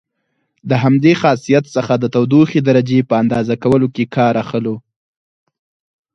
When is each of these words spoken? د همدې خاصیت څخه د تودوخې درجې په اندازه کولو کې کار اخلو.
د 0.69 0.71
همدې 0.83 1.13
خاصیت 1.21 1.65
څخه 1.75 1.93
د 1.97 2.05
تودوخې 2.13 2.59
درجې 2.67 2.99
په 3.09 3.13
اندازه 3.21 3.55
کولو 3.63 3.87
کې 3.95 4.05
کار 4.15 4.33
اخلو. 4.43 4.75